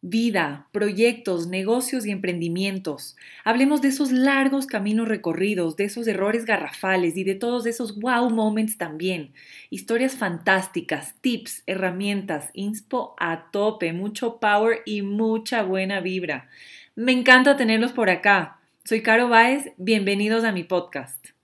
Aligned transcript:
vida, 0.00 0.68
proyectos, 0.72 1.48
negocios 1.48 2.06
y 2.06 2.10
emprendimientos. 2.10 3.16
Hablemos 3.44 3.82
de 3.82 3.88
esos 3.88 4.12
largos 4.12 4.66
caminos 4.66 5.08
recorridos, 5.08 5.76
de 5.76 5.84
esos 5.84 6.06
errores 6.06 6.44
garrafales 6.44 7.16
y 7.16 7.24
de 7.24 7.34
todos 7.34 7.66
esos 7.66 7.98
wow 7.98 8.30
moments 8.30 8.78
también. 8.78 9.32
Historias 9.70 10.16
fantásticas, 10.16 11.14
tips, 11.20 11.62
herramientas, 11.66 12.50
inspo 12.52 13.14
a 13.18 13.50
tope, 13.50 13.92
mucho 13.92 14.38
power 14.38 14.82
y 14.84 15.02
mucha 15.02 15.62
buena 15.62 16.00
vibra. 16.00 16.48
Me 16.94 17.12
encanta 17.12 17.56
tenerlos 17.56 17.92
por 17.92 18.10
acá. 18.10 18.58
Soy 18.84 19.02
Caro 19.02 19.28
Baez, 19.28 19.72
bienvenidos 19.76 20.44
a 20.44 20.52
mi 20.52 20.64
podcast. 20.64 21.35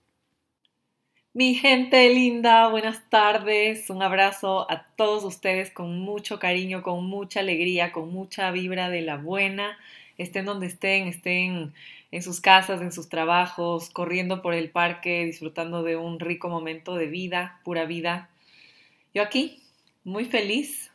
Mi 1.35 1.55
gente 1.55 2.07
linda, 2.11 2.67
buenas 2.67 3.09
tardes. 3.09 3.89
Un 3.89 4.03
abrazo 4.03 4.69
a 4.69 4.85
todos 4.95 5.23
ustedes 5.23 5.71
con 5.71 5.99
mucho 5.99 6.37
cariño, 6.37 6.83
con 6.83 7.05
mucha 7.05 7.39
alegría, 7.39 7.91
con 7.91 8.13
mucha 8.13 8.51
vibra 8.51 8.91
de 8.91 9.01
la 9.01 9.17
buena. 9.17 9.79
Estén 10.19 10.45
donde 10.45 10.67
estén, 10.67 11.07
estén 11.07 11.73
en 12.11 12.21
sus 12.21 12.39
casas, 12.39 12.81
en 12.81 12.91
sus 12.91 13.09
trabajos, 13.09 13.89
corriendo 13.89 14.43
por 14.43 14.53
el 14.53 14.69
parque, 14.69 15.25
disfrutando 15.25 15.81
de 15.81 15.95
un 15.95 16.19
rico 16.19 16.49
momento 16.49 16.95
de 16.97 17.07
vida, 17.07 17.59
pura 17.63 17.85
vida. 17.85 18.29
Yo 19.15 19.23
aquí, 19.23 19.63
muy 20.03 20.25
feliz, 20.25 20.91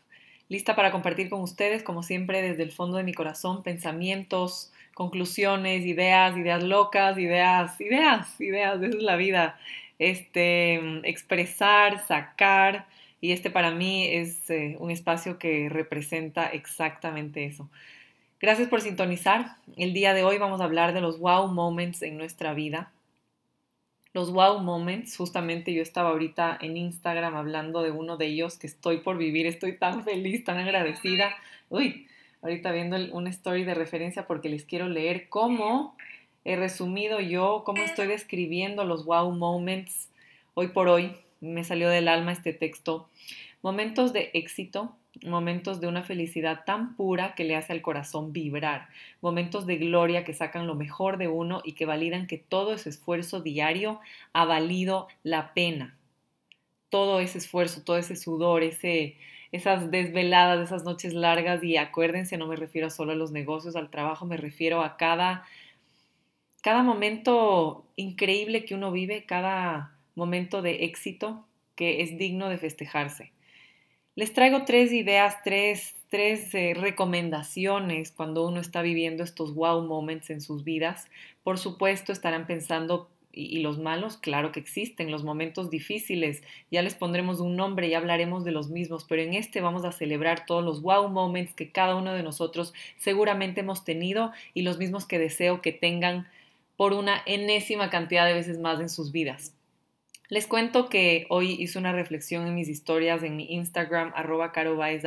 lista 0.48 0.76
para 0.76 0.92
compartir 0.92 1.30
con 1.30 1.40
ustedes, 1.40 1.82
como 1.82 2.04
siempre, 2.04 2.42
desde 2.42 2.62
el 2.62 2.70
fondo 2.70 2.96
de 2.98 3.02
mi 3.02 3.12
corazón, 3.12 3.64
pensamientos, 3.64 4.72
conclusiones, 4.94 5.84
ideas, 5.84 6.36
ideas 6.36 6.62
locas, 6.62 7.18
ideas, 7.18 7.80
ideas, 7.80 8.40
ideas, 8.40 8.80
esa 8.80 8.96
es 8.98 9.02
la 9.02 9.16
vida 9.16 9.58
este, 9.98 10.74
expresar, 11.08 12.06
sacar, 12.06 12.86
y 13.20 13.32
este 13.32 13.50
para 13.50 13.70
mí 13.72 14.06
es 14.06 14.48
eh, 14.50 14.76
un 14.78 14.90
espacio 14.90 15.38
que 15.38 15.68
representa 15.68 16.46
exactamente 16.46 17.44
eso. 17.44 17.68
Gracias 18.40 18.68
por 18.68 18.80
sintonizar. 18.80 19.56
El 19.76 19.92
día 19.92 20.14
de 20.14 20.22
hoy 20.22 20.38
vamos 20.38 20.60
a 20.60 20.64
hablar 20.64 20.94
de 20.94 21.00
los 21.00 21.18
wow 21.18 21.48
moments 21.48 22.02
en 22.02 22.16
nuestra 22.16 22.54
vida. 22.54 22.92
Los 24.12 24.32
wow 24.32 24.60
moments, 24.60 25.16
justamente 25.16 25.74
yo 25.74 25.82
estaba 25.82 26.10
ahorita 26.10 26.56
en 26.60 26.76
Instagram 26.76 27.34
hablando 27.34 27.82
de 27.82 27.90
uno 27.90 28.16
de 28.16 28.26
ellos 28.26 28.56
que 28.56 28.68
estoy 28.68 28.98
por 28.98 29.18
vivir, 29.18 29.46
estoy 29.46 29.76
tan 29.76 30.04
feliz, 30.04 30.44
tan 30.44 30.58
agradecida. 30.58 31.36
Uy, 31.68 32.06
ahorita 32.42 32.70
viendo 32.70 32.96
una 33.12 33.30
story 33.30 33.64
de 33.64 33.74
referencia 33.74 34.26
porque 34.26 34.48
les 34.48 34.64
quiero 34.64 34.88
leer 34.88 35.28
cómo 35.28 35.96
he 36.48 36.56
resumido 36.56 37.20
yo 37.20 37.62
cómo 37.66 37.82
estoy 37.82 38.06
describiendo 38.06 38.82
los 38.84 39.04
wow 39.04 39.30
moments 39.32 40.08
hoy 40.54 40.68
por 40.68 40.88
hoy. 40.88 41.14
Me 41.42 41.62
salió 41.62 41.90
del 41.90 42.08
alma 42.08 42.32
este 42.32 42.54
texto. 42.54 43.06
Momentos 43.60 44.14
de 44.14 44.30
éxito, 44.32 44.96
momentos 45.26 45.78
de 45.78 45.88
una 45.88 46.04
felicidad 46.04 46.64
tan 46.64 46.96
pura 46.96 47.34
que 47.34 47.44
le 47.44 47.54
hace 47.54 47.74
al 47.74 47.82
corazón 47.82 48.32
vibrar, 48.32 48.88
momentos 49.20 49.66
de 49.66 49.76
gloria 49.76 50.24
que 50.24 50.32
sacan 50.32 50.66
lo 50.66 50.74
mejor 50.74 51.18
de 51.18 51.28
uno 51.28 51.60
y 51.64 51.72
que 51.72 51.84
validan 51.84 52.26
que 52.26 52.38
todo 52.38 52.72
ese 52.72 52.88
esfuerzo 52.88 53.42
diario 53.42 54.00
ha 54.32 54.46
valido 54.46 55.08
la 55.22 55.52
pena. 55.52 55.98
Todo 56.88 57.20
ese 57.20 57.36
esfuerzo, 57.36 57.82
todo 57.82 57.98
ese 57.98 58.16
sudor, 58.16 58.62
ese, 58.62 59.18
esas 59.52 59.90
desveladas, 59.90 60.60
esas 60.60 60.84
noches 60.84 61.12
largas 61.12 61.62
y 61.62 61.76
acuérdense, 61.76 62.38
no 62.38 62.46
me 62.46 62.56
refiero 62.56 62.88
solo 62.88 63.12
a 63.12 63.16
los 63.16 63.32
negocios, 63.32 63.76
al 63.76 63.90
trabajo, 63.90 64.24
me 64.24 64.38
refiero 64.38 64.82
a 64.82 64.96
cada 64.96 65.44
cada 66.62 66.82
momento 66.82 67.86
increíble 67.96 68.64
que 68.64 68.74
uno 68.74 68.92
vive, 68.92 69.24
cada 69.24 69.96
momento 70.14 70.62
de 70.62 70.84
éxito 70.84 71.44
que 71.76 72.02
es 72.02 72.18
digno 72.18 72.48
de 72.48 72.58
festejarse. 72.58 73.32
Les 74.16 74.32
traigo 74.32 74.64
tres 74.64 74.92
ideas, 74.92 75.36
tres, 75.44 75.94
tres 76.10 76.52
eh, 76.52 76.74
recomendaciones 76.74 78.10
cuando 78.10 78.48
uno 78.48 78.60
está 78.60 78.82
viviendo 78.82 79.22
estos 79.22 79.54
wow 79.54 79.80
moments 79.82 80.30
en 80.30 80.40
sus 80.40 80.64
vidas. 80.64 81.06
Por 81.44 81.56
supuesto, 81.56 82.10
estarán 82.10 82.48
pensando, 82.48 83.08
y, 83.32 83.60
los 83.60 83.78
malos, 83.78 84.16
claro 84.16 84.50
que 84.50 84.58
existen, 84.58 85.12
los 85.12 85.22
momentos 85.22 85.70
difíciles, 85.70 86.42
ya 86.72 86.82
les 86.82 86.96
pondremos 86.96 87.38
un 87.38 87.54
nombre 87.54 87.86
y 87.86 87.94
hablaremos 87.94 88.44
de 88.44 88.50
los 88.50 88.70
mismos, 88.70 89.04
pero 89.08 89.22
en 89.22 89.34
este 89.34 89.60
vamos 89.60 89.84
a 89.84 89.92
celebrar 89.92 90.46
todos 90.46 90.64
los 90.64 90.82
wow 90.82 91.08
moments 91.08 91.54
que 91.54 91.70
cada 91.70 91.94
uno 91.94 92.12
de 92.12 92.24
nosotros 92.24 92.74
seguramente 92.96 93.60
hemos 93.60 93.84
tenido 93.84 94.32
y 94.52 94.62
los 94.62 94.78
mismos 94.78 95.06
que 95.06 95.20
deseo 95.20 95.62
que 95.62 95.70
tengan 95.70 96.26
por 96.78 96.92
una 96.92 97.20
enésima 97.26 97.90
cantidad 97.90 98.24
de 98.24 98.34
veces 98.34 98.60
más 98.60 98.78
en 98.78 98.88
sus 98.88 99.10
vidas. 99.10 99.52
Les 100.28 100.46
cuento 100.46 100.88
que 100.88 101.26
hoy 101.28 101.56
hice 101.58 101.76
una 101.76 101.90
reflexión 101.92 102.46
en 102.46 102.54
mis 102.54 102.68
historias 102.68 103.24
en 103.24 103.34
mi 103.34 103.52
Instagram, 103.52 104.12
arroba 104.14 104.52
carobaesh. 104.52 105.02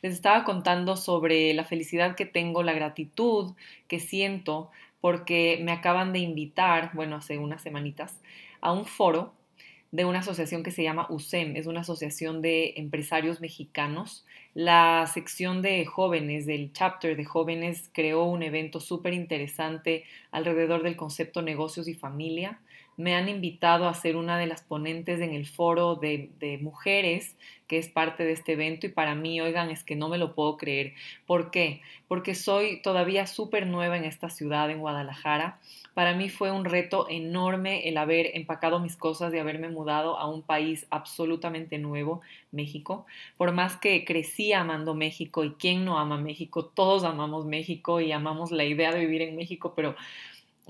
Les 0.00 0.14
estaba 0.14 0.42
contando 0.44 0.96
sobre 0.96 1.52
la 1.52 1.64
felicidad 1.64 2.16
que 2.16 2.24
tengo, 2.24 2.62
la 2.62 2.72
gratitud 2.72 3.52
que 3.88 4.00
siento, 4.00 4.70
porque 5.02 5.58
me 5.60 5.72
acaban 5.72 6.14
de 6.14 6.20
invitar, 6.20 6.92
bueno, 6.94 7.16
hace 7.16 7.36
unas 7.36 7.60
semanitas, 7.60 8.18
a 8.62 8.72
un 8.72 8.86
foro 8.86 9.34
de 9.96 10.04
una 10.04 10.18
asociación 10.18 10.62
que 10.62 10.72
se 10.72 10.82
llama 10.82 11.06
USEM, 11.08 11.56
es 11.56 11.66
una 11.66 11.80
asociación 11.80 12.42
de 12.42 12.74
empresarios 12.76 13.40
mexicanos. 13.40 14.26
La 14.52 15.06
sección 15.06 15.62
de 15.62 15.86
jóvenes, 15.86 16.44
del 16.44 16.70
chapter 16.74 17.16
de 17.16 17.24
jóvenes, 17.24 17.88
creó 17.94 18.24
un 18.24 18.42
evento 18.42 18.78
súper 18.78 19.14
interesante 19.14 20.04
alrededor 20.32 20.82
del 20.82 20.96
concepto 20.96 21.40
negocios 21.40 21.88
y 21.88 21.94
familia 21.94 22.60
me 22.96 23.14
han 23.14 23.28
invitado 23.28 23.88
a 23.88 23.94
ser 23.94 24.16
una 24.16 24.38
de 24.38 24.46
las 24.46 24.62
ponentes 24.62 25.20
en 25.20 25.34
el 25.34 25.46
foro 25.46 25.96
de, 25.96 26.58
mujeres 26.62 27.36
que 27.66 27.78
es 27.78 27.88
parte 27.88 28.24
de 28.24 28.32
este 28.32 28.52
evento 28.52 28.86
y 28.86 28.90
para 28.90 29.16
mí, 29.16 29.40
oigan, 29.40 29.70
es 29.70 29.82
que 29.82 29.96
no 29.96 30.08
me 30.08 30.18
lo 30.18 30.34
puedo 30.34 30.56
creer. 30.56 30.94
¿Por 31.26 31.50
qué? 31.50 31.82
Porque 32.06 32.36
soy 32.36 32.80
todavía 32.80 33.26
súper 33.26 33.66
nueva 33.66 33.96
en 33.96 34.04
esta 34.04 34.30
ciudad, 34.30 34.70
en 34.70 34.78
Guadalajara. 34.78 35.58
Para 35.92 36.14
mí 36.14 36.28
fue 36.28 36.52
un 36.52 36.64
reto 36.64 37.08
enorme 37.08 37.88
el 37.88 37.98
haber 37.98 38.36
empacado 38.36 38.78
mis 38.78 38.96
cosas 38.96 39.34
y 39.34 39.38
haberme 39.38 39.68
mudado 39.68 40.16
a 40.16 40.28
un 40.28 40.42
país 40.42 40.86
absolutamente 40.90 41.78
nuevo, 41.78 42.20
México. 42.52 43.04
Por 43.36 43.50
más 43.52 43.76
que 43.76 44.04
crecí 44.04 44.52
amando 44.52 44.94
México 44.94 45.42
y 45.42 45.54
quién 45.54 45.84
no 45.84 45.98
ama 45.98 46.18
México, 46.18 46.66
todos 46.66 47.02
amamos 47.02 47.46
México 47.46 48.00
y 48.00 48.12
amamos 48.12 48.52
la 48.52 48.64
idea 48.64 48.92
de 48.92 49.00
vivir 49.00 49.22
en 49.22 49.34
México, 49.34 49.72
pero 49.74 49.96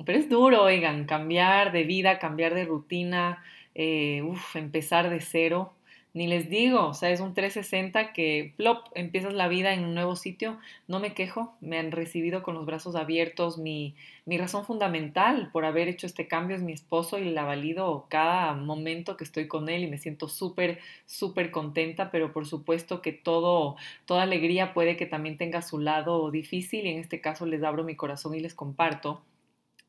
pero 0.05 0.19
es 0.19 0.29
duro, 0.29 0.63
oigan, 0.63 1.07
cambiar 1.07 1.73
de 1.73 1.85
vida, 1.85 2.19
cambiar 2.19 2.55
de 2.55 2.65
rutina, 2.65 3.43
eh, 3.75 4.23
empezar 4.55 5.11
de 5.11 5.21
cero. 5.21 5.73
Ni 6.13 6.27
les 6.27 6.49
digo, 6.49 6.87
o 6.87 6.95
sea, 6.95 7.11
es 7.11 7.21
un 7.21 7.35
360 7.35 8.15
que, 8.15 8.55
plop, 8.57 8.87
empiezas 8.95 9.35
la 9.35 9.49
vida 9.49 9.75
en 9.75 9.85
un 9.85 9.95
nuevo 9.95 10.17
sitio. 10.17 10.59
No 10.89 10.99
me 10.99 11.13
quejo, 11.13 11.55
me 11.61 11.79
han 11.79 11.93
recibido 11.93 12.43
con 12.43 12.55
los 12.55 12.65
brazos 12.65 12.97
abiertos. 12.97 13.59
Mi, 13.59 13.95
mi 14.25 14.39
razón 14.39 14.65
fundamental 14.65 15.51
por 15.53 15.67
haber 15.67 15.89
hecho 15.89 16.07
este 16.07 16.27
cambio 16.27 16.57
es 16.57 16.63
mi 16.63 16.73
esposo 16.73 17.19
y 17.19 17.31
la 17.31 17.45
valido 17.45 18.07
cada 18.09 18.55
momento 18.55 19.19
que 19.19 19.25
estoy 19.25 19.47
con 19.47 19.69
él 19.69 19.83
y 19.85 19.89
me 19.89 19.99
siento 19.99 20.29
súper, 20.29 20.79
súper 21.05 21.51
contenta, 21.51 22.11
pero 22.11 22.33
por 22.33 22.47
supuesto 22.47 23.03
que 23.03 23.13
todo, 23.13 23.77
toda 24.07 24.23
alegría 24.23 24.73
puede 24.73 24.97
que 24.97 25.05
también 25.05 25.37
tenga 25.37 25.61
su 25.61 25.79
lado 25.81 26.31
difícil 26.31 26.87
y 26.87 26.91
en 26.93 26.99
este 26.99 27.21
caso 27.21 27.45
les 27.45 27.63
abro 27.63 27.85
mi 27.85 27.95
corazón 27.95 28.35
y 28.35 28.41
les 28.41 28.55
comparto 28.55 29.21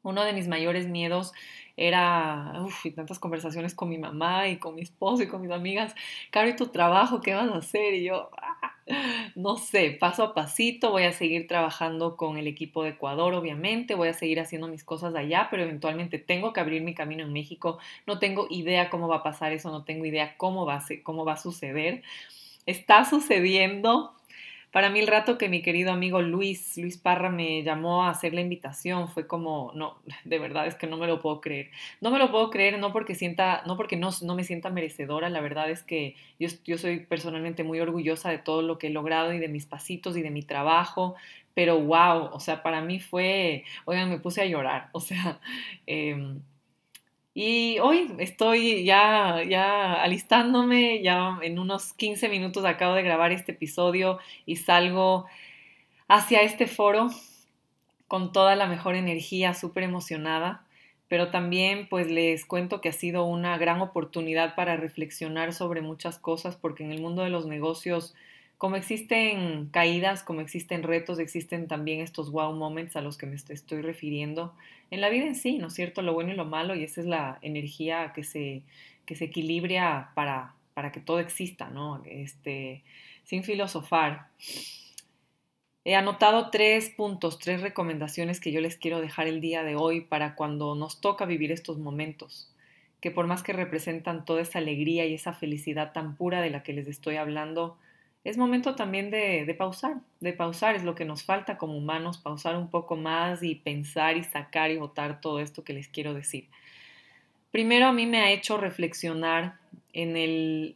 uno 0.03 0.23
de 0.23 0.33
mis 0.33 0.47
mayores 0.47 0.87
miedos 0.87 1.33
era, 1.75 2.53
uff, 2.63 2.85
y 2.85 2.91
tantas 2.91 3.19
conversaciones 3.19 3.75
con 3.75 3.89
mi 3.89 3.97
mamá 3.97 4.47
y 4.47 4.57
con 4.57 4.75
mi 4.75 4.81
esposo 4.81 5.23
y 5.23 5.27
con 5.27 5.41
mis 5.41 5.51
amigas, 5.51 5.93
Caro, 6.31 6.49
¿y 6.49 6.55
tu 6.55 6.67
trabajo 6.67 7.21
qué 7.21 7.33
vas 7.35 7.51
a 7.51 7.57
hacer? 7.57 7.93
Y 7.93 8.05
yo, 8.05 8.29
ah, 8.41 8.73
no 9.35 9.57
sé, 9.57 9.91
paso 9.99 10.23
a 10.23 10.33
pasito, 10.33 10.91
voy 10.91 11.03
a 11.03 11.11
seguir 11.13 11.47
trabajando 11.47 12.15
con 12.15 12.37
el 12.37 12.47
equipo 12.47 12.83
de 12.83 12.91
Ecuador, 12.91 13.33
obviamente, 13.33 13.95
voy 13.95 14.07
a 14.07 14.13
seguir 14.13 14.39
haciendo 14.39 14.67
mis 14.67 14.83
cosas 14.83 15.13
allá, 15.15 15.47
pero 15.51 15.63
eventualmente 15.63 16.19
tengo 16.19 16.53
que 16.53 16.61
abrir 16.61 16.81
mi 16.81 16.93
camino 16.95 17.23
en 17.23 17.33
México, 17.33 17.77
no 18.05 18.19
tengo 18.19 18.47
idea 18.49 18.89
cómo 18.89 19.07
va 19.07 19.17
a 19.17 19.23
pasar 19.23 19.51
eso, 19.53 19.71
no 19.71 19.83
tengo 19.83 20.05
idea 20.05 20.35
cómo 20.37 20.65
va 20.65 20.75
a, 20.75 20.83
cómo 21.03 21.25
va 21.25 21.33
a 21.33 21.37
suceder. 21.37 22.01
Está 22.65 23.05
sucediendo, 23.05 24.13
para 24.71 24.89
mí 24.89 24.99
el 24.99 25.07
rato 25.07 25.37
que 25.37 25.49
mi 25.49 25.61
querido 25.61 25.91
amigo 25.91 26.21
Luis, 26.21 26.77
Luis 26.77 26.97
Parra 26.97 27.29
me 27.29 27.63
llamó 27.63 28.03
a 28.03 28.09
hacer 28.09 28.33
la 28.33 28.41
invitación 28.41 29.07
fue 29.09 29.25
como, 29.25 29.71
no, 29.75 29.97
de 30.25 30.39
verdad 30.39 30.67
es 30.67 30.75
que 30.75 30.87
no 30.87 30.97
me 30.97 31.07
lo 31.07 31.21
puedo 31.21 31.41
creer. 31.41 31.71
No 32.01 32.11
me 32.11 32.19
lo 32.19 32.31
puedo 32.31 32.49
creer 32.49 32.77
no 32.79 32.91
porque 32.91 33.15
sienta, 33.15 33.63
no 33.65 33.77
porque 33.77 33.95
no, 33.95 34.09
no 34.21 34.35
me 34.35 34.43
sienta 34.43 34.69
merecedora, 34.69 35.29
la 35.29 35.41
verdad 35.41 35.69
es 35.69 35.83
que 35.83 36.15
yo, 36.39 36.49
yo 36.65 36.77
soy 36.77 36.99
personalmente 36.99 37.63
muy 37.63 37.79
orgullosa 37.79 38.29
de 38.29 38.39
todo 38.39 38.61
lo 38.61 38.77
que 38.77 38.87
he 38.87 38.91
logrado 38.91 39.33
y 39.33 39.39
de 39.39 39.47
mis 39.47 39.65
pasitos 39.65 40.17
y 40.17 40.21
de 40.21 40.31
mi 40.31 40.43
trabajo, 40.43 41.15
pero 41.53 41.79
wow, 41.79 42.29
o 42.33 42.39
sea, 42.39 42.61
para 42.61 42.81
mí 42.81 42.99
fue, 42.99 43.63
oigan, 43.85 44.09
me 44.09 44.19
puse 44.19 44.41
a 44.41 44.45
llorar, 44.45 44.89
o 44.93 44.99
sea, 44.99 45.39
eh, 45.87 46.35
y 47.39 47.77
hoy 47.77 48.15
estoy 48.17 48.83
ya, 48.83 49.43
ya 49.47 50.01
alistándome, 50.01 51.03
ya 51.03 51.37
en 51.43 51.59
unos 51.59 51.93
15 51.93 52.29
minutos 52.29 52.65
acabo 52.65 52.95
de 52.95 53.03
grabar 53.03 53.31
este 53.31 53.51
episodio 53.51 54.17
y 54.47 54.55
salgo 54.55 55.27
hacia 56.07 56.41
este 56.41 56.65
foro 56.65 57.09
con 58.07 58.31
toda 58.31 58.55
la 58.55 58.65
mejor 58.65 58.95
energía, 58.95 59.53
súper 59.53 59.83
emocionada, 59.83 60.65
pero 61.09 61.29
también 61.29 61.87
pues 61.87 62.09
les 62.09 62.43
cuento 62.43 62.81
que 62.81 62.89
ha 62.89 62.91
sido 62.91 63.23
una 63.25 63.55
gran 63.59 63.81
oportunidad 63.81 64.55
para 64.55 64.75
reflexionar 64.75 65.53
sobre 65.53 65.81
muchas 65.81 66.17
cosas 66.17 66.55
porque 66.55 66.85
en 66.85 66.91
el 66.91 67.01
mundo 67.01 67.21
de 67.21 67.29
los 67.29 67.45
negocios 67.45 68.15
como 68.57 68.75
existen 68.75 69.69
caídas, 69.71 70.23
como 70.23 70.41
existen 70.41 70.83
retos, 70.83 71.19
existen 71.19 71.67
también 71.67 71.99
estos 71.99 72.31
wow 72.31 72.53
moments 72.53 72.95
a 72.95 73.01
los 73.01 73.17
que 73.17 73.27
me 73.27 73.35
estoy 73.35 73.81
refiriendo 73.81 74.53
en 74.89 75.01
la 75.01 75.09
vida 75.09 75.25
en 75.25 75.35
sí, 75.35 75.57
¿no 75.57 75.67
es 75.67 75.73
cierto? 75.73 76.01
Lo 76.01 76.13
bueno 76.13 76.31
y 76.31 76.35
lo 76.35 76.45
malo, 76.45 76.75
y 76.75 76.83
esa 76.83 77.01
es 77.01 77.07
la 77.07 77.37
energía 77.41 78.13
que 78.13 78.23
se, 78.23 78.63
que 79.05 79.15
se 79.15 79.25
equilibra 79.25 80.11
para, 80.15 80.55
para 80.73 80.91
que 80.91 80.99
todo 80.99 81.19
exista, 81.19 81.69
¿no? 81.69 82.01
Este, 82.05 82.83
sin 83.25 83.43
filosofar. 83.43 84.27
He 85.83 85.95
anotado 85.95 86.49
tres 86.49 86.89
puntos, 86.89 87.39
tres 87.39 87.61
recomendaciones 87.61 88.39
que 88.39 88.51
yo 88.51 88.59
les 88.59 88.77
quiero 88.77 89.01
dejar 89.01 89.27
el 89.27 89.39
día 89.39 89.63
de 89.63 89.75
hoy 89.75 90.01
para 90.01 90.35
cuando 90.35 90.75
nos 90.75 90.99
toca 90.99 91.25
vivir 91.25 91.51
estos 91.51 91.77
momentos, 91.77 92.51
que 93.01 93.11
por 93.11 93.27
más 93.27 93.43
que 93.43 93.53
representan 93.53 94.25
toda 94.25 94.41
esa 94.41 94.59
alegría 94.59 95.05
y 95.05 95.13
esa 95.13 95.33
felicidad 95.33 95.93
tan 95.93 96.15
pura 96.15 96.41
de 96.41 96.49
la 96.49 96.63
que 96.63 96.73
les 96.73 96.87
estoy 96.87 97.17
hablando, 97.17 97.77
es 98.27 98.37
momento 98.37 98.75
también 98.75 99.09
de, 99.09 99.55
pausar, 99.57 100.01
de 100.19 100.33
pausar 100.33 100.75
es 100.75 100.83
lo 100.83 100.95
que 100.95 101.05
nos 101.05 101.23
falta 101.23 101.57
como 101.57 101.77
humanos, 101.77 102.17
pausar 102.17 102.57
un 102.57 102.69
poco 102.69 102.97
más 102.97 103.41
y 103.41 103.55
pensar 103.55 104.17
y 104.17 104.23
sacar 104.25 104.69
y 104.69 104.75
votar 104.75 105.21
todo 105.21 105.39
esto 105.39 105.63
que 105.63 105.71
les 105.71 105.87
quiero 105.87 106.13
decir. 106.13 106.49
Primero 107.51 107.85
a 107.85 107.93
mí 107.93 108.05
me 108.05 108.17
ha 108.17 108.31
hecho 108.31 108.57
reflexionar 108.57 109.57
en, 109.93 110.13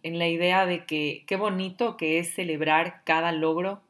la 0.02 0.30
idea 0.30 0.66
de 0.66 0.86
que 0.86 1.26
qué 1.28 1.36
bonito 1.36 1.98
que 1.98 2.20
es 2.20 2.34
celebrar 2.34 3.02
cada 3.04 3.34
logro 3.34 3.82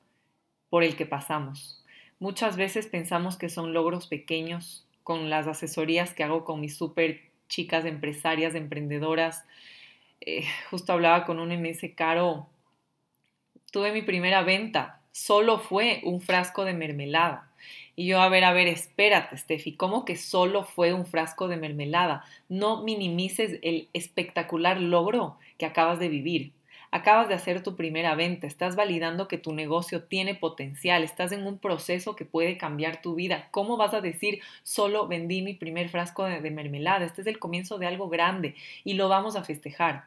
por 0.71 0.83
el 0.83 0.95
que 0.95 1.05
pasamos. 1.05 1.85
Muchas 2.17 2.57
veces 2.57 2.87
pensamos 2.87 3.37
que 3.37 3.49
son 3.49 3.73
logros 3.73 4.07
pequeños 4.07 4.87
con 5.03 5.29
las 5.29 5.45
asesorías 5.45 6.15
que 6.15 6.23
hago 6.23 6.45
con 6.45 6.61
mis 6.61 6.75
súper 6.75 7.21
chicas 7.47 7.85
empresarias, 7.85 8.55
emprendedoras. 8.55 9.45
Eh, 10.19 10.45
justo 10.71 10.93
hablaba 10.93 11.25
con 11.25 11.39
un 11.39 11.49
MS 11.49 11.91
Caro 11.95 12.47
tuve 13.71 13.91
mi 13.91 14.01
primera 14.01 14.43
venta, 14.43 15.01
solo 15.11 15.59
fue 15.59 16.01
un 16.03 16.21
frasco 16.21 16.65
de 16.65 16.73
mermelada. 16.73 17.49
Y 17.95 18.07
yo, 18.07 18.21
a 18.21 18.29
ver, 18.29 18.43
a 18.43 18.53
ver, 18.53 18.67
espérate, 18.67 19.37
Steffi, 19.37 19.73
¿cómo 19.73 20.05
que 20.05 20.15
solo 20.15 20.63
fue 20.63 20.93
un 20.93 21.05
frasco 21.05 21.47
de 21.47 21.57
mermelada? 21.57 22.23
No 22.49 22.83
minimices 22.83 23.59
el 23.63 23.89
espectacular 23.93 24.79
logro 24.79 25.37
que 25.57 25.65
acabas 25.65 25.99
de 25.99 26.09
vivir. 26.09 26.53
Acabas 26.93 27.29
de 27.29 27.35
hacer 27.35 27.63
tu 27.63 27.77
primera 27.77 28.15
venta, 28.15 28.47
estás 28.47 28.75
validando 28.75 29.29
que 29.29 29.37
tu 29.37 29.53
negocio 29.53 30.03
tiene 30.03 30.35
potencial, 30.35 31.03
estás 31.03 31.31
en 31.31 31.47
un 31.47 31.57
proceso 31.57 32.17
que 32.17 32.25
puede 32.25 32.57
cambiar 32.57 33.01
tu 33.01 33.15
vida. 33.15 33.47
¿Cómo 33.51 33.77
vas 33.77 33.93
a 33.93 34.01
decir, 34.01 34.41
solo 34.63 35.07
vendí 35.07 35.41
mi 35.41 35.53
primer 35.53 35.87
frasco 35.87 36.25
de, 36.25 36.51
mermelada? 36.51 37.05
Este 37.05 37.21
es 37.21 37.27
el 37.27 37.39
comienzo 37.39 37.77
de 37.77 37.87
algo 37.87 38.09
grande 38.09 38.55
y 38.83 38.95
lo 38.95 39.07
vamos 39.07 39.37
a 39.37 39.43
festejar. 39.43 40.05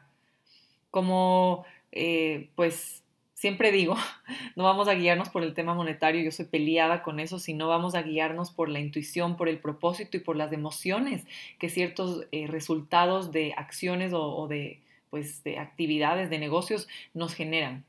Como, 0.91 1.65
eh, 1.91 2.49
pues, 2.55 3.04
siempre 3.45 3.71
digo, 3.71 3.95
no 4.55 4.63
vamos 4.63 4.87
a 4.87 4.95
guiarnos 4.95 5.29
por 5.29 5.43
el 5.43 5.53
tema 5.53 5.75
monetario, 5.75 6.23
yo 6.23 6.31
soy 6.31 6.45
peleada 6.45 7.03
con 7.03 7.19
eso, 7.19 7.37
sino 7.37 7.67
vamos 7.67 7.93
a 7.93 8.01
guiarnos 8.01 8.49
por 8.49 8.69
la 8.69 8.79
intuición, 8.79 9.37
por 9.37 9.47
el 9.47 9.59
propósito 9.59 10.17
y 10.17 10.19
por 10.19 10.35
las 10.35 10.51
emociones 10.51 11.27
que 11.59 11.69
ciertos 11.69 12.25
eh, 12.31 12.47
resultados 12.47 13.31
de 13.31 13.53
acciones 13.55 14.13
o, 14.15 14.47
de, 14.47 14.79
pues, 15.11 15.43
de 15.43 15.59
actividades, 15.59 16.31
de 16.31 16.39
negocios 16.39 16.87
nos 17.13 17.35
generan. 17.35 17.85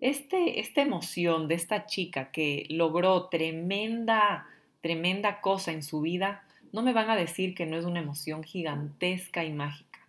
Este, 0.00 0.58
esta 0.58 0.82
emoción 0.82 1.46
de 1.46 1.54
esta 1.54 1.86
chica 1.86 2.32
que 2.32 2.66
logró 2.68 3.28
tremenda, 3.28 4.48
tremenda 4.80 5.40
cosa 5.40 5.70
en 5.70 5.84
su 5.84 6.00
vida, 6.00 6.42
no 6.72 6.82
me 6.82 6.92
van 6.92 7.08
a 7.08 7.14
decir 7.14 7.54
que 7.54 7.66
no 7.66 7.76
es 7.76 7.84
una 7.84 8.00
emoción 8.00 8.42
gigantesca 8.42 9.44
y 9.44 9.52
mágica. 9.52 10.00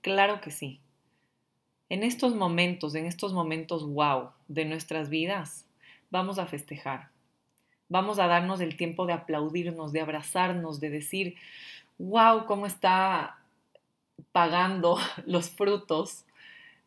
Claro 0.00 0.40
que 0.40 0.50
sí. 0.50 0.80
En 1.90 2.02
estos 2.02 2.34
momentos, 2.34 2.94
en 2.94 3.04
estos 3.04 3.34
momentos 3.34 3.86
wow 3.86 4.30
de 4.48 4.64
nuestras 4.64 5.08
vidas, 5.08 5.66
vamos 6.10 6.38
a 6.38 6.46
festejar. 6.46 7.10
Vamos 7.88 8.18
a 8.18 8.26
darnos 8.26 8.60
el 8.60 8.76
tiempo 8.76 9.06
de 9.06 9.14
aplaudirnos, 9.14 9.92
de 9.92 10.00
abrazarnos, 10.00 10.80
de 10.80 10.90
decir, 10.90 11.36
wow, 11.98 12.44
cómo 12.46 12.66
está 12.66 13.38
pagando 14.32 14.98
los 15.26 15.50
frutos 15.50 16.24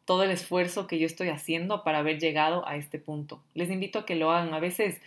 todo 0.06 0.24
el 0.24 0.31
esfuerzo 0.31 0.88
que 0.88 1.00
yo 1.00 1.06
estoy 1.06 1.30
haciendo 1.30 1.84
para 1.84 2.00
haber 2.00 2.19
llegado 2.19 2.68
a 2.68 2.75
este 2.75 3.00
punto. 3.00 3.42
Les 3.54 3.69
invito 3.69 4.00
a 4.00 4.06
que 4.06 4.16
lo 4.16 4.31
hagan. 4.31 4.54
A 4.54 4.60
veces 4.60 5.00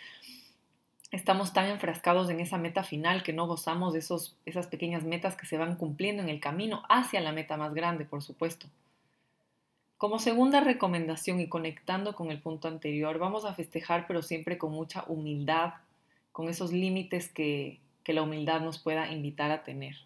estamos 1.11 1.53
tan 1.53 1.69
enfrascados 1.69 2.31
en 2.31 2.41
esa 2.41 2.59
meta 2.59 2.83
final 2.83 3.23
que 3.23 3.33
no 3.33 3.47
gozamos 3.47 3.93
de 3.93 3.99
esos, 3.99 4.37
esas 4.47 4.67
pequeñas 4.67 5.05
metas 5.05 5.37
que 5.37 5.47
se 5.47 5.59
van 5.59 5.77
cumpliendo 5.77 6.23
en 6.23 6.29
el 6.29 6.41
camino 6.41 6.83
hacia 6.89 7.21
la 7.21 7.33
meta 7.33 7.57
más 7.57 7.75
grande, 7.75 8.05
por 8.05 8.23
supuesto. 8.23 8.67
Como 10.05 10.19
segunda 10.19 10.61
recomendación 10.61 11.41
y 11.41 11.49
conectando 11.49 12.15
con 12.15 12.31
el 12.31 12.39
punto 12.39 12.69
anterior, 12.69 13.19
vamos 13.19 13.47
a 13.47 13.55
festejar 13.55 14.07
pero 14.07 14.21
siempre 14.21 14.59
con 14.59 14.71
mucha 14.71 15.03
humildad, 15.09 15.73
con 16.31 16.51
esos 16.51 16.75
límites 16.75 17.31
que, 17.31 17.81
la 18.05 18.21
humildad 18.21 18.61
nos 18.61 18.79
pueda 18.79 19.11
invitar 19.11 19.51
a 19.51 19.65
tener. 19.65 19.97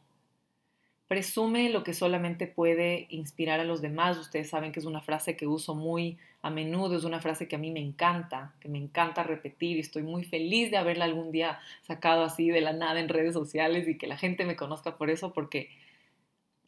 Presume 1.09 1.69
lo 1.71 1.83
que 1.83 1.95
solamente 1.95 2.47
puede 2.47 3.09
inspirar 3.11 3.59
a 3.59 3.65
los 3.65 3.83
demás. 3.83 4.17
Ustedes 4.19 4.49
saben 4.49 4.71
que 4.71 4.79
es 4.79 4.87
una 4.87 5.01
frase 5.01 5.37
que 5.37 5.49
uso 5.49 5.75
muy 5.75 6.17
a 6.43 6.51
menudo, 6.51 6.97
es 6.97 7.03
una 7.03 7.19
frase 7.19 7.49
que 7.49 7.57
a 7.57 7.59
mí 7.59 7.73
me 7.73 7.81
encanta, 7.81 8.55
que 8.61 8.69
me 8.69 8.79
encanta 8.79 9.25
repetir 9.25 9.79
y 9.79 9.81
estoy 9.81 10.05
muy 10.05 10.23
feliz 10.23 10.71
de 10.71 10.77
haberla 10.77 11.07
algún 11.07 11.33
día 11.33 11.59
sacado 11.83 12.23
así 12.23 12.51
de 12.51 12.61
la 12.61 12.73
nada 12.73 13.01
en 13.01 13.09
redes 13.09 13.35
sociales 13.35 13.89
y 13.89 13.99
que 13.99 14.07
la 14.07 14.17
gente 14.17 14.45
me 14.45 14.55
conozca 14.55 14.97
por 14.97 15.11
eso, 15.11 15.33
porque 15.33 15.71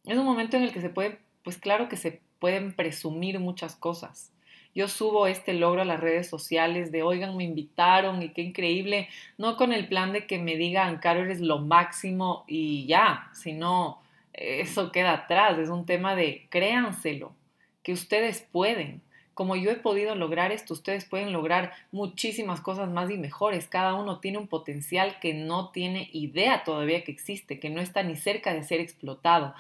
es 0.05 0.19
un 0.19 0.25
momento 0.25 0.57
en 0.57 0.65
el 0.65 0.73
que 0.73 0.81
se 0.81 0.91
puede, 0.91 1.21
pues 1.45 1.59
claro 1.59 1.89
que 1.89 1.97
se 1.97 2.29
pueden 2.41 2.73
presumir 2.73 3.39
muchas 3.39 3.77
cosas. 3.77 4.33
Yo 4.75 4.89
subo 4.89 5.27
este 5.27 5.53
logro 5.53 5.83
a 5.83 5.85
las 5.85 6.01
redes 6.01 6.29
sociales 6.29 6.93
de, 6.93 7.03
oigan, 7.03 7.37
me 7.37 7.45
invitaron 7.45 8.23
y 8.23 8.31
qué 8.31 8.43
increíble, 8.43 9.09
no 9.37 9.57
con 9.57 9.73
el 9.73 9.89
plan 9.89 10.13
de 10.13 10.27
que 10.27 10.39
me 10.39 10.57
digan, 10.57 10.99
Caro, 10.99 11.23
eres 11.23 11.41
lo 11.41 11.59
máximo 11.59 12.45
y 12.47 12.87
ya, 12.87 13.31
sino 13.33 14.01
eso 14.33 14.93
queda 14.93 15.13
atrás, 15.13 15.59
es 15.59 15.69
un 15.69 15.87
tema 15.87 16.15
de 16.15 16.47
créanselo, 16.51 17.33
que 17.83 17.93
ustedes 17.93 18.47
pueden. 18.53 19.03
Como 19.35 19.57
yo 19.57 19.71
he 19.71 19.77
podido 19.77 20.15
lograr 20.15 20.53
esto, 20.53 20.75
ustedes 20.75 21.05
pueden 21.05 21.33
lograr 21.33 21.73
muchísimas 21.93 22.61
cosas 22.61 22.91
más 22.91 23.11
y 23.11 23.17
mejores. 23.17 23.67
Cada 23.69 23.95
uno 23.95 24.21
tiene 24.21 24.37
un 24.37 24.49
potencial 24.49 25.19
que 25.19 25.33
no 25.33 25.71
tiene 25.71 26.11
idea 26.13 26.63
todavía 26.63 27.05
que 27.05 27.13
existe, 27.13 27.59
que 27.59 27.71
no 27.71 27.81
está 27.81 28.03
ni 28.03 28.17
cerca 28.17 28.53
de 28.53 28.65
ser 28.65 28.81
explotado 28.81 29.55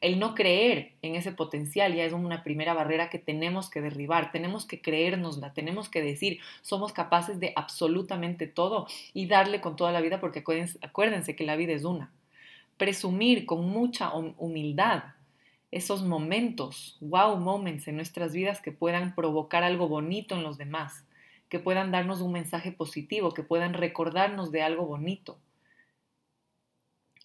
el 0.00 0.18
no 0.18 0.34
creer 0.34 0.92
en 1.02 1.14
ese 1.14 1.32
potencial 1.32 1.94
ya 1.94 2.04
es 2.04 2.12
una 2.12 2.42
primera 2.42 2.72
barrera 2.72 3.10
que 3.10 3.18
tenemos 3.18 3.68
que 3.68 3.82
derribar, 3.82 4.32
tenemos 4.32 4.64
que 4.64 4.80
creérnosla, 4.80 5.52
tenemos 5.52 5.90
que 5.90 6.02
decir, 6.02 6.40
somos 6.62 6.92
capaces 6.92 7.38
de 7.38 7.52
absolutamente 7.54 8.46
todo 8.46 8.86
y 9.12 9.26
darle 9.26 9.60
con 9.60 9.76
toda 9.76 9.92
la 9.92 10.00
vida 10.00 10.18
porque 10.18 10.42
acuérdense, 10.80 11.36
que 11.36 11.44
la 11.44 11.56
vida 11.56 11.74
es 11.74 11.84
una. 11.84 12.12
Presumir 12.78 13.44
con 13.44 13.68
mucha 13.68 14.14
humildad 14.14 15.04
esos 15.70 16.02
momentos, 16.02 16.96
wow 17.00 17.36
moments 17.36 17.86
en 17.86 17.96
nuestras 17.96 18.32
vidas 18.32 18.62
que 18.62 18.72
puedan 18.72 19.14
provocar 19.14 19.64
algo 19.64 19.86
bonito 19.86 20.34
en 20.34 20.42
los 20.42 20.56
demás, 20.56 21.04
que 21.50 21.58
puedan 21.58 21.90
darnos 21.90 22.22
un 22.22 22.32
mensaje 22.32 22.72
positivo, 22.72 23.34
que 23.34 23.42
puedan 23.42 23.74
recordarnos 23.74 24.50
de 24.50 24.62
algo 24.62 24.86
bonito. 24.86 25.38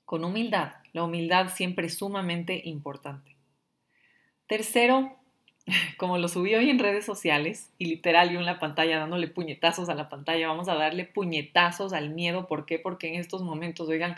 Con 0.04 0.26
humildad 0.26 0.74
la 0.96 1.04
humildad 1.04 1.50
siempre 1.54 1.88
es 1.88 1.98
sumamente 1.98 2.62
importante. 2.64 3.36
Tercero, 4.48 5.18
como 5.98 6.18
lo 6.18 6.30
subí 6.30 6.56
hoy 6.56 6.70
en 6.70 6.80
redes 6.80 7.04
sociales 7.04 7.70
y 7.78 7.88
literal 7.88 8.30
yo 8.30 8.40
en 8.40 8.46
la 8.46 8.60
pantalla 8.60 8.98
dándole 8.98 9.28
puñetazos 9.28 9.90
a 9.90 9.94
la 9.94 10.08
pantalla, 10.08 10.48
vamos 10.48 10.70
a 10.70 10.76
darle 10.76 11.04
puñetazos 11.04 11.92
al 11.92 12.12
miedo. 12.12 12.48
¿Por 12.48 12.66
qué? 12.66 12.80
Porque 12.80 13.10
en 13.10 13.16
estos 13.16 13.42
momentos, 13.42 13.90
oigan, 13.90 14.16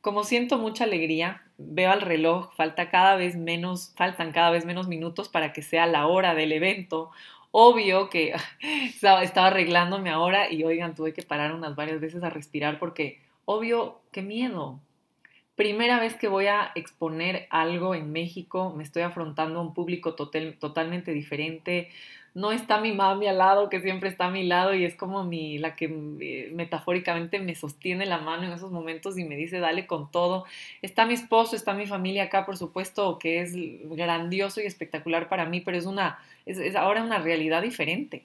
como 0.00 0.24
siento 0.24 0.58
mucha 0.58 0.82
alegría, 0.82 1.44
veo 1.58 1.92
al 1.92 2.00
reloj, 2.00 2.52
falta 2.56 2.90
cada 2.90 3.14
vez 3.14 3.36
menos, 3.36 3.92
faltan 3.94 4.32
cada 4.32 4.50
vez 4.50 4.64
menos 4.64 4.88
minutos 4.88 5.28
para 5.28 5.52
que 5.52 5.62
sea 5.62 5.86
la 5.86 6.08
hora 6.08 6.34
del 6.34 6.50
evento. 6.50 7.12
Obvio 7.52 8.10
que 8.10 8.34
estaba, 8.60 9.20
arreglándome 9.46 10.10
ahora 10.10 10.50
y 10.50 10.64
oigan, 10.64 10.96
tuve 10.96 11.14
que 11.14 11.22
parar 11.22 11.52
unas 11.52 11.76
varias 11.76 12.00
veces 12.00 12.24
a 12.24 12.30
respirar 12.30 12.80
porque 12.80 13.20
obvio, 13.44 14.00
qué 14.10 14.22
miedo, 14.22 14.80
primera 15.56 15.98
vez 15.98 16.14
que 16.14 16.28
voy 16.28 16.46
a 16.46 16.70
exponer 16.74 17.46
algo 17.50 17.94
en 17.94 18.12
México, 18.12 18.72
me 18.76 18.82
estoy 18.84 19.02
afrontando 19.02 19.58
a 19.58 19.62
un 19.62 19.74
público 19.74 20.14
totalmente 20.14 21.12
diferente. 21.12 21.88
No 22.34 22.52
está 22.52 22.78
mi 22.78 22.92
mami 22.92 23.26
al 23.28 23.38
lado, 23.38 23.70
que 23.70 23.80
siempre 23.80 24.10
está 24.10 24.26
a 24.26 24.30
mi 24.30 24.44
lado 24.44 24.74
y 24.74 24.84
es 24.84 24.94
como 24.94 25.24
la 25.32 25.74
que 25.74 25.86
eh, 26.20 26.50
metafóricamente 26.54 27.40
me 27.40 27.54
sostiene 27.54 28.04
la 28.04 28.18
mano 28.18 28.44
en 28.44 28.52
esos 28.52 28.70
momentos 28.70 29.18
y 29.18 29.24
me 29.24 29.36
dice, 29.36 29.58
dale 29.58 29.86
con 29.86 30.10
todo. 30.10 30.44
Está 30.82 31.06
mi 31.06 31.14
esposo, 31.14 31.56
está 31.56 31.72
mi 31.72 31.86
familia 31.86 32.24
acá, 32.24 32.44
por 32.44 32.58
supuesto, 32.58 33.18
que 33.18 33.40
es 33.40 33.54
grandioso 33.54 34.60
y 34.60 34.66
espectacular 34.66 35.30
para 35.30 35.46
mí, 35.46 35.62
pero 35.62 35.78
es, 35.78 35.86
una, 35.86 36.18
es 36.44 36.76
ahora 36.76 37.02
una 37.02 37.18
realidad 37.18 37.62
diferente 37.62 38.24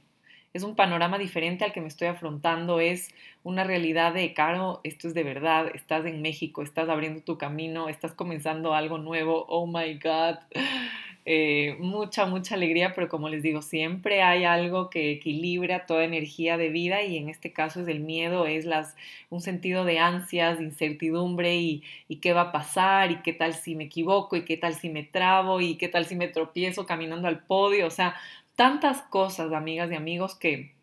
es 0.54 0.64
un 0.64 0.76
panorama 0.76 1.18
diferente 1.18 1.64
al 1.64 1.74
que 1.74 1.82
me 1.82 1.88
estoy 1.88 2.08
afrontando, 2.08 2.80
es 2.80 3.14
una 3.44 3.64
realidad 3.64 4.14
de, 4.14 4.34
Caro, 4.34 4.82
esto 4.84 5.08
es 5.08 5.14
de 5.14 5.24
verdad, 5.24 5.68
estás 5.74 6.06
en 6.06 6.22
México, 6.22 6.62
estás 6.62 6.90
abriendo 6.90 7.22
tu 7.22 7.38
camino, 7.38 7.90
estás 7.90 8.14
comenzando 8.14 8.74
algo 8.74 8.98
nuevo, 8.98 9.46
oh 9.48 9.66
my 9.66 9.96
God, 9.96 10.38
eh, 11.26 11.76
mucha, 11.80 12.26
mucha 12.26 12.56
alegría, 12.56 12.94
pero 12.96 13.08
como 13.08 13.30
les 13.30 13.44
digo, 13.44 13.62
siempre 13.62 14.24
hay 14.24 14.44
algo 14.44 14.90
que 14.90 15.12
equilibra 15.12 15.86
toda 15.86 16.04
energía 16.04 16.58
de 16.58 16.70
vida 16.70 17.04
y 17.04 17.18
en 17.18 17.30
este 17.30 17.54
caso 17.54 17.82
es 17.82 17.88
el 17.88 18.00
miedo, 18.00 18.48
es 18.48 18.66
las, 18.66 18.96
un 19.30 19.40
sentido 19.40 19.86
de 19.86 20.00
ansias, 20.00 20.58
de 20.58 20.66
incertidumbre 20.66 21.58
y, 21.58 21.84
y 22.08 22.16
qué 22.18 22.34
va 22.34 22.42
a 22.42 22.52
pasar 22.52 23.12
y 23.12 23.18
qué 23.18 23.34
tal 23.34 23.54
si 23.54 23.76
me 23.76 23.84
equivoco 23.84 24.36
y 24.36 24.46
qué 24.46 24.58
tal 24.58 24.74
si 24.74 24.90
me 24.90 25.04
trabo 25.04 25.62
y 25.62 25.76
qué 25.76 25.88
tal 25.88 26.06
si 26.06 26.16
me 26.16 26.28
tropiezo 26.28 26.88
caminando 26.88 27.28
al 27.28 27.44
podio, 27.44 27.86
o 27.86 27.92
sea, 27.92 28.16
tantas 28.62 29.02
cosas, 29.02 29.52
amigas 29.54 29.92
y 29.92 29.96
amigos, 29.96 30.36
que 30.36 30.76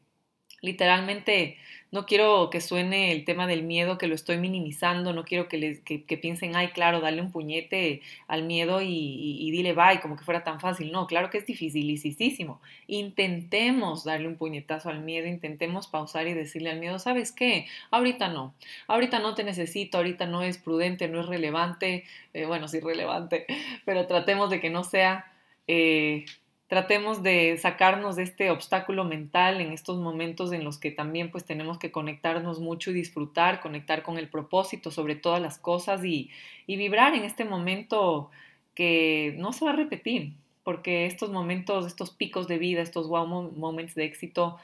literalmente 0.63 1.59
no 1.93 2.07
quiero 2.07 2.51
que 2.51 2.61
suene 2.61 3.13
el 3.13 3.25
tema 3.25 3.47
del 3.47 3.63
miedo, 3.63 3.99
que 3.99 4.09
lo 4.09 4.17
estoy 4.17 4.37
minimizando, 4.37 5.13
no 5.13 5.23
quiero 5.25 5.47
que, 5.47 5.59
les, 5.59 5.79
que, 5.79 6.19
piensen, 6.21 6.57
ay, 6.57 6.71
claro, 6.71 7.01
dale 7.01 7.23
un 7.23 7.31
puñete 7.31 8.03
al 8.27 8.43
miedo 8.43 8.81
y, 8.83 9.49
dile 9.53 9.75
bye, 9.75 10.01
como 10.01 10.17
que 10.17 10.25
fuera 10.25 10.43
tan 10.43 10.59
fácil. 10.59 10.91
No, 10.91 11.07
claro 11.07 11.31
que 11.31 11.39
es 11.39 11.47
dificilísimo. 11.47 12.61
Intentemos 12.89 14.03
darle 14.03 14.27
un 14.27 14.35
puñetazo 14.35 14.89
al 14.89 14.99
miedo, 14.99 15.29
intentemos 15.29 15.87
pausar 15.87 16.27
y 16.27 16.35
decirle 16.35 16.71
al 16.71 16.81
miedo, 16.81 16.99
¿sabes 16.99 17.31
qué? 17.31 17.69
Ahorita 17.93 18.27
no, 18.27 18.57
ahorita 18.89 19.21
no 19.21 19.37
te 19.37 19.45
necesito, 19.45 19.99
ahorita 19.99 20.27
no 20.27 20.43
es 20.43 20.59
prudente, 20.59 21.07
no 21.07 21.21
es 21.21 21.27
relevante, 21.27 22.03
eh, 22.35 22.45
bueno, 22.45 22.67
sí 22.67 22.81
relevante, 22.81 23.47
pero 23.85 24.09
tratemos 24.09 24.51
de 24.51 24.59
que 24.59 24.69
no 24.69 24.83
sea... 24.83 25.31
Eh, 25.69 26.25
tratemos 26.69 27.23
de 27.23 27.57
sacarnos 27.57 28.15
de 28.17 28.23
este 28.23 28.51
obstáculo 28.51 29.05
mental 29.05 29.61
en 29.61 29.73
estos 29.73 29.99
momentos 29.99 30.53
en 30.53 30.65
los 30.65 30.79
que 30.79 30.91
también 30.91 31.31
pues 31.31 31.45
tenemos 31.45 31.79
que 31.79 31.91
conectarnos 31.91 32.61
mucho 32.61 32.91
y 32.91 32.95
disfrutar, 32.95 33.61
conectar 33.61 34.03
con 34.03 34.19
el 34.19 34.29
propósito 34.29 34.91
sobre 34.91 35.17
todas 35.17 35.41
las 35.41 35.59
cosas 35.59 36.05
y, 36.05 36.31
vibrar 36.67 37.15
en 37.15 37.25
este 37.25 37.47
momento 37.47 38.31
que 38.75 39.35
no 39.39 39.53
se 39.53 39.65
va 39.65 39.73
a 39.73 39.77
repetir, 39.77 40.35
porque 40.63 41.07
estos 41.07 41.31
momentos, 41.31 41.87
estos 41.87 42.11
picos 42.11 42.47
de 42.47 42.59
vida, 42.59 42.83
estos 42.83 43.09
wow 43.09 43.27
moments 43.27 43.95
de 43.95 44.05
éxito, 44.05 44.59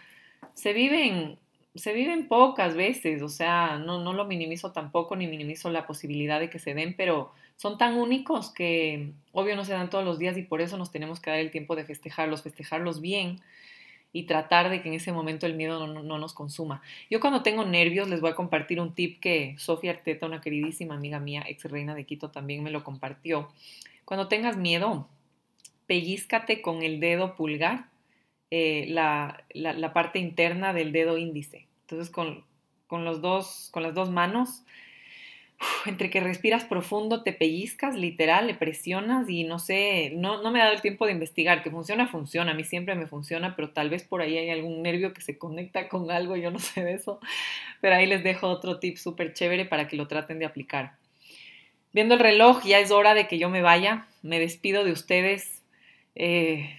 se 0.53 0.75
viven 0.75 1.39
se 1.75 1.93
viven 1.93 2.29
pocas 2.29 2.77
veces, 2.77 3.21
o 3.23 3.29
sea, 3.29 3.79
no, 3.79 4.03
no 4.03 4.13
lo 4.13 4.25
minimizo 4.25 4.73
tampoco 4.73 5.17
ni 5.17 5.27
minimizo 5.27 5.71
la 5.71 5.87
posibilidad 5.87 6.39
de 6.39 6.49
que 6.49 6.61
se 6.61 6.73
den, 6.73 6.95
pero 6.97 7.33
son 7.57 7.79
tan 7.79 7.97
únicos 7.97 8.51
que 8.53 9.13
obvio 9.33 9.57
no 9.57 9.65
se 9.65 9.73
dan 9.73 9.91
todos 9.91 10.05
los 10.05 10.19
días 10.19 10.37
y 10.37 10.43
por 10.43 10.61
eso 10.61 10.77
nos 10.77 10.93
tenemos 10.93 11.21
que 11.21 11.31
dar 11.31 11.41
el 11.41 11.51
tiempo 11.51 11.75
de 11.75 11.85
festejarlos, 11.85 12.43
festejarlos 12.43 13.01
bien 13.01 13.41
y 14.13 14.25
tratar 14.25 14.71
de 14.71 14.83
que 14.83 14.89
en 14.89 14.95
ese 14.95 15.11
momento 15.11 15.47
el 15.47 15.55
miedo 15.55 15.85
no, 15.85 16.03
no, 16.03 16.19
nos 16.19 16.33
consuma. 16.33 16.81
Yo 17.11 17.19
cuando 17.19 17.43
tengo 17.43 17.65
nervios 17.65 18.09
les 18.09 18.21
voy 18.21 18.31
a 18.31 18.37
compartir 18.37 18.81
un 18.81 18.95
tip 18.95 19.19
que 19.19 19.57
Sofía 19.59 19.91
Arteta, 19.91 20.27
una 20.27 20.41
queridísima 20.41 20.95
amiga 20.95 21.19
mía, 21.19 21.45
ex 21.49 21.65
reina 21.65 21.97
de 21.97 22.05
Quito, 22.05 22.31
también 22.31 22.63
me 22.63 22.71
lo 22.71 22.85
compartió. 22.85 23.51
Cuando 24.05 24.29
tengas 24.29 24.57
miedo, 24.57 25.09
pellizcate 25.87 26.63
con 26.63 26.85
el 26.85 27.01
dedo 27.01 27.35
pulgar 27.35 27.89
eh, 28.57 28.87
la, 28.87 29.43
la, 29.53 29.93
parte 29.93 30.21
interna 30.21 30.73
del 30.73 30.93
dedo 30.93 31.19
índice. 31.19 31.67
Entonces 31.81 32.09
con, 32.09 32.45
con, 32.87 33.05
los 33.05 33.21
dos, 33.21 33.69
con 33.73 33.83
las 33.83 33.95
dos 33.95 34.13
manos, 34.13 34.63
entre 35.87 36.09
que 36.09 36.21
respiras 36.21 36.65
profundo, 36.65 37.25
te 37.25 37.33
pellizcas, 37.33 37.97
literal, 37.97 38.47
le 38.47 38.55
presionas 38.55 39.29
y 39.29 39.43
no 39.43 39.59
sé, 39.59 40.13
no, 40.15 40.41
no 40.41 40.53
me 40.53 40.61
he 40.61 40.63
dado 40.63 40.73
el 40.73 40.83
tiempo 40.83 41.05
de 41.05 41.11
investigar, 41.11 41.65
que 41.65 41.73
funciona, 41.73 42.07
funciona, 42.07 42.53
a 42.53 42.55
mí 42.55 42.63
siempre 42.63 42.95
me 42.95 43.09
funciona, 43.09 43.57
pero 43.57 43.71
tal 43.71 43.91
vez 43.91 44.05
por 44.05 44.23
ahí 44.23 44.39
hay 44.39 44.51
algún 44.51 44.83
nervio 44.83 45.13
que 45.15 45.21
se 45.21 45.37
conecta 45.37 45.89
con 45.89 46.13
algo, 46.13 46.37
yo 46.37 46.53
no 46.53 46.61
sé 46.61 46.85
de 46.85 46.95
eso, 46.95 47.19
pero 47.81 47.97
ahí 47.97 48.07
les 48.07 48.23
dejo 48.23 48.47
otro 48.47 48.79
tip 48.79 48.99
súper 48.99 49.33
chévere 49.33 49.65
para 49.65 49.89
que 49.89 49.97
lo 49.97 50.07
traten 50.07 50.39
de 50.39 50.47
aplicar. 50.47 50.93
Viendo 51.93 52.15
el 52.15 52.21
reloj, 52.21 52.63
ya 52.63 52.79
es 52.79 52.93
hora 52.93 53.15
de 53.15 53.27
que 53.27 53.39
yo 53.39 53.51
me 53.51 53.63
vaya, 53.63 54.07
me 54.23 54.39
despido 54.39 54.85
de 54.85 54.93
ustedes, 54.93 55.65
eh, 56.15 56.79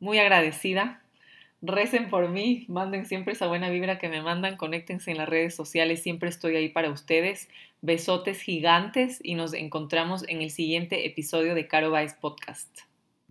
muy 0.00 0.18
agradecida 0.18 1.00
recen 1.66 2.10
por 2.10 2.28
mí, 2.28 2.66
manden 2.68 3.06
siempre 3.06 3.32
esa 3.32 3.46
buena 3.46 3.70
vibra 3.70 3.98
que 3.98 4.08
me 4.08 4.22
mandan, 4.22 4.56
conéctense 4.56 5.10
en 5.10 5.18
las 5.18 5.28
redes 5.28 5.54
sociales, 5.54 6.02
siempre 6.02 6.28
estoy 6.28 6.56
ahí 6.56 6.68
para 6.68 6.90
ustedes. 6.90 7.48
Besotes 7.80 8.40
gigantes 8.40 9.20
y 9.22 9.34
nos 9.34 9.52
encontramos 9.52 10.24
en 10.28 10.42
el 10.42 10.50
siguiente 10.50 11.06
episodio 11.06 11.54
de 11.54 11.66
Caro 11.66 11.92
Vice 11.92 12.16
Podcast. 12.20 12.93